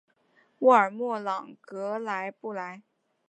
[0.57, 2.81] 沃尔默朗格莱布莱。